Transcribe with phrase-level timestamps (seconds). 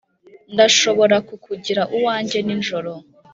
[0.53, 2.91] ndashobora kukugira uwanjye nijoro